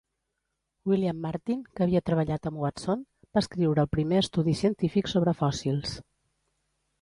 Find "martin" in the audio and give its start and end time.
1.25-1.59